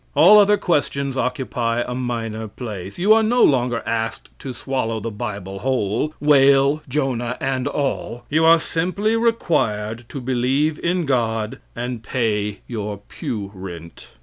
All 0.15 0.39
other 0.39 0.57
questions 0.57 1.15
occupy 1.15 1.83
a 1.85 1.93
minor 1.93 2.47
place. 2.47 2.97
You 2.97 3.13
are 3.13 3.21
no 3.21 3.43
longer 3.43 3.83
asked 3.85 4.29
to 4.39 4.51
swallow 4.51 4.99
the 4.99 5.11
Bible 5.11 5.59
whole, 5.59 6.15
whale, 6.19 6.81
Jonah 6.89 7.37
and 7.39 7.67
all; 7.67 8.23
you 8.27 8.43
are 8.43 8.59
simply 8.59 9.15
required 9.15 10.05
to 10.09 10.19
believe 10.19 10.79
in 10.79 11.05
God 11.05 11.59
and 11.75 12.01
pay 12.01 12.61
your 12.65 12.97
pew 12.97 13.51
rent. 13.53 14.07